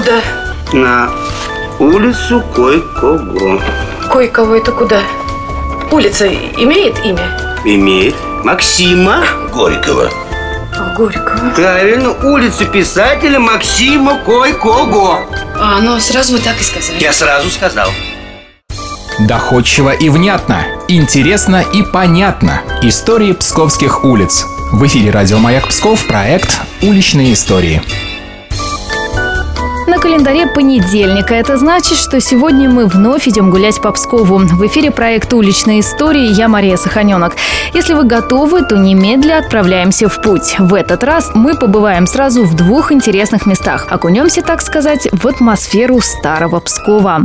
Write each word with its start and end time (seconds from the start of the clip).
Куда? 0.00 0.22
На 0.72 1.10
улицу 1.78 2.42
кое-кого. 2.56 3.60
Кое-кого 4.10 4.54
это 4.54 4.72
куда? 4.72 5.02
Улица 5.90 6.26
имеет 6.26 7.04
имя? 7.04 7.38
Имеет 7.66 8.14
Максима 8.42 9.22
Горького. 9.52 10.10
А, 10.74 10.94
Горького. 10.96 11.50
Правильно, 11.50 12.12
улицу 12.12 12.64
писателя 12.64 13.38
Максима 13.38 14.20
Кой-Кого. 14.24 15.20
А, 15.58 15.80
ну 15.82 16.00
сразу 16.00 16.32
вы 16.32 16.38
так 16.38 16.58
и 16.58 16.64
сказали. 16.64 16.98
Я 16.98 17.12
сразу 17.12 17.50
сказал. 17.50 17.90
Доходчиво 19.18 19.90
и 19.90 20.08
внятно, 20.08 20.64
интересно 20.88 21.62
и 21.74 21.82
понятно. 21.82 22.62
Истории 22.80 23.32
псковских 23.32 24.02
улиц. 24.02 24.46
В 24.72 24.86
эфире 24.86 25.10
радио 25.10 25.38
«Маяк 25.38 25.68
Псков» 25.68 26.06
проект 26.06 26.58
«Уличные 26.80 27.34
истории». 27.34 27.82
На 29.90 29.98
календаре 29.98 30.46
понедельник, 30.46 31.32
а 31.32 31.34
это 31.34 31.56
значит, 31.56 31.98
что 31.98 32.20
сегодня 32.20 32.70
мы 32.70 32.86
вновь 32.86 33.26
идем 33.26 33.50
гулять 33.50 33.82
по 33.82 33.90
Пскову. 33.90 34.38
В 34.38 34.66
эфире 34.68 34.92
проект 34.92 35.32
«Уличные 35.32 35.80
истории» 35.80 36.32
я 36.32 36.46
Мария 36.46 36.76
Саханенок. 36.76 37.34
Если 37.74 37.94
вы 37.94 38.04
готовы, 38.04 38.62
то 38.62 38.76
немедля 38.76 39.38
отправляемся 39.38 40.08
в 40.08 40.22
путь. 40.22 40.54
В 40.60 40.74
этот 40.74 41.02
раз 41.02 41.32
мы 41.34 41.56
побываем 41.56 42.06
сразу 42.06 42.44
в 42.44 42.54
двух 42.54 42.92
интересных 42.92 43.46
местах. 43.46 43.88
Окунемся, 43.90 44.42
так 44.42 44.62
сказать, 44.62 45.08
в 45.10 45.26
атмосферу 45.26 46.00
старого 46.00 46.60
Пскова. 46.60 47.24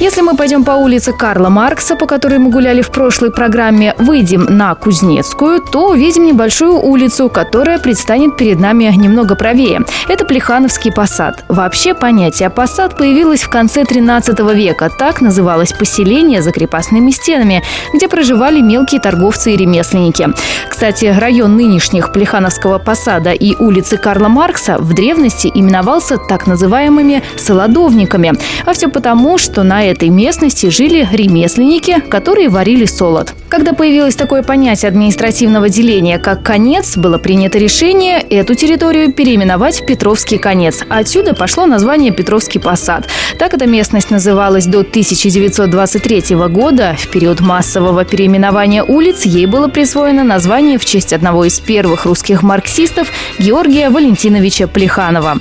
Если 0.00 0.22
мы 0.22 0.34
пойдем 0.34 0.64
по 0.64 0.70
улице 0.70 1.12
Карла 1.12 1.50
Маркса, 1.50 1.94
по 1.94 2.06
которой 2.06 2.38
мы 2.38 2.50
гуляли 2.50 2.80
в 2.80 2.90
прошлой 2.90 3.30
программе, 3.30 3.94
выйдем 3.98 4.46
на 4.48 4.74
Кузнецкую, 4.74 5.60
то 5.60 5.90
увидим 5.90 6.24
небольшую 6.24 6.80
улицу, 6.80 7.28
которая 7.28 7.78
предстанет 7.78 8.38
перед 8.38 8.58
нами 8.58 8.84
немного 8.96 9.34
правее. 9.34 9.82
Это 10.08 10.24
Плехановский 10.24 10.90
посад. 10.90 11.44
Вообще 11.48 11.92
понятие 11.92 12.48
посад 12.48 12.96
появилось 12.96 13.42
в 13.42 13.50
конце 13.50 13.84
13 13.84 14.40
века. 14.54 14.88
Так 14.88 15.20
называлось 15.20 15.74
поселение 15.74 16.40
за 16.40 16.50
крепостными 16.50 17.10
стенами, 17.10 17.62
где 17.92 18.08
проживали 18.08 18.62
мелкие 18.62 19.02
торговцы 19.02 19.52
и 19.52 19.56
ремесленники. 19.58 20.30
Кстати, 20.70 21.14
район 21.14 21.56
нынешних 21.56 22.10
Плехановского 22.12 22.78
посада 22.78 23.32
и 23.32 23.54
улицы 23.56 23.98
Карла 23.98 24.28
Маркса 24.28 24.78
в 24.78 24.94
древности 24.94 25.50
именовался 25.54 26.16
так 26.16 26.46
называемыми 26.46 27.22
солодовниками. 27.36 28.32
А 28.64 28.72
все 28.72 28.88
потому, 28.88 29.36
что 29.36 29.62
на 29.90 29.92
этой 29.92 30.08
местности 30.08 30.70
жили 30.70 31.08
ремесленники, 31.10 32.00
которые 32.08 32.48
варили 32.48 32.84
солод. 32.84 33.34
Когда 33.48 33.72
появилось 33.72 34.14
такое 34.14 34.44
понятие 34.44 34.88
административного 34.88 35.68
деления, 35.68 36.18
как 36.20 36.44
конец, 36.44 36.96
было 36.96 37.18
принято 37.18 37.58
решение 37.58 38.20
эту 38.20 38.54
территорию 38.54 39.12
переименовать 39.12 39.82
в 39.82 39.86
Петровский 39.86 40.38
конец. 40.38 40.84
Отсюда 40.88 41.34
пошло 41.34 41.66
название 41.66 42.12
Петровский 42.12 42.60
посад. 42.60 43.08
Так 43.36 43.52
эта 43.52 43.66
местность 43.66 44.12
называлась 44.12 44.66
до 44.66 44.80
1923 44.80 46.36
года. 46.36 46.94
В 46.96 47.08
период 47.08 47.40
массового 47.40 48.04
переименования 48.04 48.84
улиц 48.84 49.24
ей 49.24 49.46
было 49.46 49.66
присвоено 49.66 50.22
название 50.22 50.78
в 50.78 50.84
честь 50.84 51.12
одного 51.12 51.46
из 51.46 51.58
первых 51.58 52.04
русских 52.04 52.44
марксистов 52.44 53.08
Георгия 53.40 53.90
Валентиновича 53.90 54.68
Плеханова. 54.68 55.40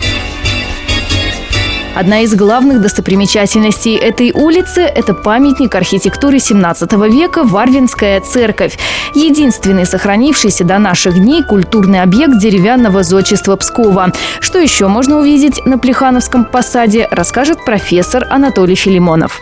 Одна 1.99 2.21
из 2.21 2.33
главных 2.33 2.79
достопримечательностей 2.79 3.97
этой 3.97 4.31
улицы– 4.31 4.79
это 4.95 5.13
памятник 5.13 5.75
архитектуры 5.75 6.39
17 6.39 6.93
века 7.11 7.43
Варвинская 7.43 8.21
церковь. 8.21 8.79
Единственный 9.15 9.85
сохранившийся 9.85 10.63
до 10.63 10.77
наших 10.77 11.15
дней 11.15 11.43
культурный 11.43 12.01
объект 12.01 12.39
деревянного 12.39 13.03
зодчества 13.03 13.57
Пскова. 13.57 14.13
Что 14.39 14.59
еще 14.59 14.87
можно 14.87 15.17
увидеть 15.19 15.65
на 15.65 15.77
Плехановском 15.77 16.45
посаде, 16.45 17.05
расскажет 17.11 17.65
профессор 17.65 18.25
Анатолий 18.29 18.75
Филимонов. 18.75 19.41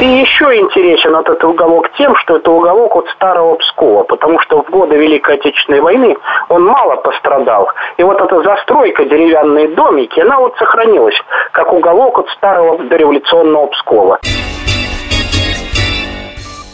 И 0.00 0.04
еще 0.04 0.56
интересен 0.56 1.16
этот 1.16 1.42
уголок 1.42 1.90
тем, 1.98 2.14
что 2.16 2.36
это 2.36 2.52
уголок 2.52 2.94
от 2.94 3.08
старого 3.08 3.56
Пскова, 3.56 4.04
потому 4.04 4.38
что 4.38 4.62
в 4.62 4.70
годы 4.70 4.94
Великой 4.94 5.34
Отечественной 5.34 5.80
войны 5.80 6.16
он 6.48 6.66
мало 6.66 6.96
пострадал. 6.96 7.68
И 7.96 8.04
вот 8.04 8.20
эта 8.20 8.40
застройка, 8.44 9.04
деревянные 9.04 9.68
домики, 9.74 10.20
она 10.20 10.38
вот 10.38 10.56
сохранилась, 10.56 11.20
как 11.50 11.72
уголок 11.72 12.20
от 12.20 12.28
старого 12.30 12.78
дореволюционного 12.78 13.66
Пскова. 13.66 14.20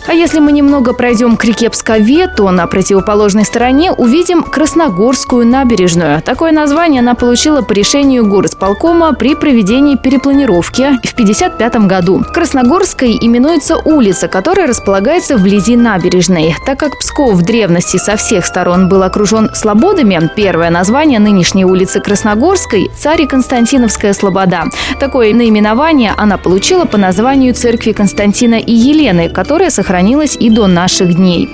А 0.07 0.13
если 0.13 0.39
мы 0.39 0.53
немного 0.53 0.93
пройдем 0.93 1.37
к 1.37 1.45
реке 1.47 1.71
Пскове, 1.71 2.27
то 2.27 2.51
на 2.51 2.67
противоположной 2.67 3.45
стороне 3.45 3.91
увидим 3.91 4.43
Красногорскую 4.43 5.47
набережную. 5.47 6.21
Такое 6.21 6.53
название 6.53 7.01
она 7.01 7.15
получила 7.15 7.63
по 7.63 7.73
решению 7.73 8.27
горосполкома 8.27 9.15
при 9.15 9.35
проведении 9.35 9.97
перепланировки 9.97 10.99
в 11.07 11.15
1955 11.15 11.77
году. 11.87 12.23
Красногорской 12.35 13.17
именуется 13.19 13.79
улица, 13.79 14.29
которая 14.29 14.67
располагается 14.67 15.39
вблизи 15.39 15.75
набережной. 15.75 16.55
Так 16.67 16.81
как 16.81 16.99
Псков 16.99 17.37
в 17.37 17.43
древности 17.43 17.97
со 17.97 18.17
всех 18.17 18.45
сторон 18.45 18.91
был 18.91 19.03
окружен 19.03 19.51
слободами, 19.55 20.31
первое 20.37 20.69
название 20.69 21.19
нынешней 21.19 21.65
улицы 21.65 22.01
Красногорской– 22.01 22.91
Царь 22.99 23.27
Константиновская 23.27 24.13
Слобода. 24.13 24.65
Такое 25.01 25.33
наименование 25.33 26.13
она 26.19 26.37
получила 26.37 26.85
по 26.85 26.99
названию 26.99 27.55
церкви 27.55 27.93
Константина 27.93 28.57
и 28.57 28.73
Елены, 28.73 29.31
которая 29.31 29.71
сохранилась 29.71 29.94
сохранилась 29.95 30.37
и 30.41 30.51
до 30.51 30.67
наших 30.67 31.15
дней. 31.15 31.49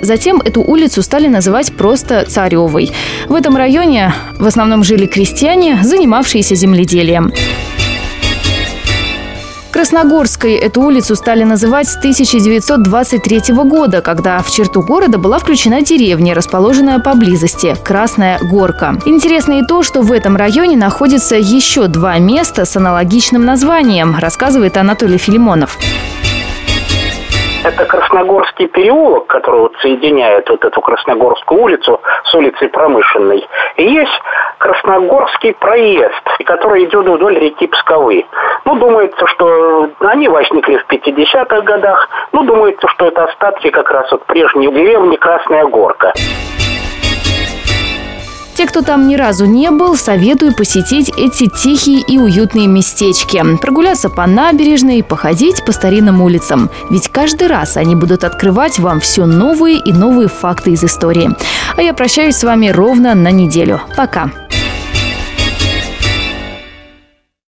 Затем 0.00 0.40
эту 0.40 0.62
улицу 0.62 1.02
стали 1.02 1.28
называть 1.28 1.72
просто 1.76 2.24
Царевой. 2.24 2.90
В 3.28 3.34
этом 3.34 3.56
районе 3.56 4.14
в 4.38 4.46
основном 4.46 4.82
жили 4.82 5.06
крестьяне, 5.06 5.78
занимавшиеся 5.82 6.54
земледелием. 6.54 7.32
Красногорской 9.72 10.54
эту 10.54 10.80
улицу 10.82 11.16
стали 11.16 11.44
называть 11.44 11.88
с 11.88 11.96
1923 11.96 13.54
года, 13.54 14.00
когда 14.00 14.40
в 14.40 14.50
черту 14.50 14.82
города 14.82 15.18
была 15.18 15.38
включена 15.38 15.82
деревня, 15.82 16.34
расположенная 16.34 16.98
поблизости– 16.98 17.74
Красная 17.84 18.38
Горка. 18.38 18.96
Интересно 19.06 19.60
и 19.60 19.66
то, 19.66 19.82
что 19.82 20.02
в 20.02 20.12
этом 20.12 20.36
районе 20.36 20.76
находится 20.76 21.36
еще 21.36 21.88
два 21.88 22.18
места 22.18 22.64
с 22.64 22.76
аналогичным 22.76 23.44
названием, 23.44 24.16
рассказывает 24.18 24.76
Анатолий 24.76 25.18
Филимонов. 25.18 25.78
Это 27.64 27.86
Красногорский 27.86 28.66
переулок, 28.66 29.28
который 29.28 29.60
вот 29.60 29.76
соединяет 29.80 30.50
вот 30.50 30.64
эту 30.64 30.80
Красногорскую 30.80 31.62
улицу 31.62 32.00
с 32.24 32.34
улицей 32.34 32.68
Промышленной. 32.68 33.46
И 33.76 33.84
есть 33.84 34.20
Красногорский 34.58 35.54
проезд, 35.54 36.22
который 36.44 36.84
идет 36.86 37.06
вдоль 37.06 37.38
реки 37.38 37.68
Псковы. 37.68 38.26
Ну, 38.64 38.74
думается, 38.74 39.26
что 39.28 39.90
они 40.00 40.28
возникли 40.28 40.78
в 40.78 40.92
50-х 40.92 41.60
годах. 41.60 42.08
Ну, 42.32 42.42
думается, 42.42 42.88
что 42.88 43.06
это 43.06 43.24
остатки 43.24 43.70
как 43.70 43.90
раз 43.92 44.12
от 44.12 44.24
прежней 44.26 44.66
деревни 44.72 45.14
Красная 45.14 45.64
Горка. 45.66 46.12
Те, 48.54 48.66
кто 48.66 48.82
там 48.82 49.08
ни 49.08 49.16
разу 49.16 49.46
не 49.46 49.70
был, 49.70 49.96
советую 49.96 50.54
посетить 50.54 51.10
эти 51.16 51.48
тихие 51.48 52.00
и 52.00 52.18
уютные 52.18 52.66
местечки. 52.66 53.42
Прогуляться 53.60 54.10
по 54.10 54.26
набережной, 54.26 55.02
походить 55.02 55.64
по 55.64 55.72
старинным 55.72 56.20
улицам. 56.20 56.70
Ведь 56.90 57.08
каждый 57.08 57.48
раз 57.48 57.76
они 57.76 57.96
будут 57.96 58.24
открывать 58.24 58.78
вам 58.78 59.00
все 59.00 59.24
новые 59.24 59.78
и 59.78 59.92
новые 59.92 60.28
факты 60.28 60.72
из 60.72 60.84
истории. 60.84 61.30
А 61.76 61.82
я 61.82 61.94
прощаюсь 61.94 62.36
с 62.36 62.44
вами 62.44 62.68
ровно 62.68 63.14
на 63.14 63.30
неделю. 63.30 63.80
Пока. 63.96 64.30